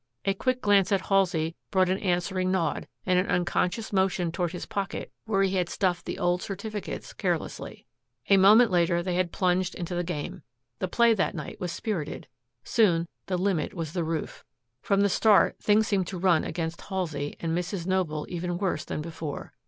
[0.25, 4.65] A quick glance at Halsey brought an answering nod and an unconscious motion toward his
[4.65, 7.85] pocket where he had stuffed the old certificates carelessly.
[8.27, 10.41] A moment later they had plunged into the game.
[10.79, 12.27] The play that night was spirited.
[12.63, 14.43] Soon the limit was the roof.
[14.81, 17.85] From the start things seemed to run against Halsey and Mrs.
[17.85, 19.53] Noble even worse than before.